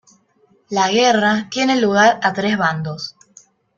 La 0.69 0.89
guerra 0.89 1.47
tiene 1.51 1.79
lugar 1.79 2.19
a 2.23 2.33
tres 2.33 2.57
bandos. 2.57 3.15